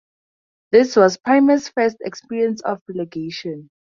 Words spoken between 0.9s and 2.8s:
was Primus' first experience